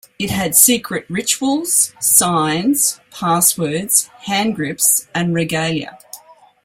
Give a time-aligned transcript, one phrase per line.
[0.17, 5.99] It had secret rituals, signs, passwords, hand grips and regalia.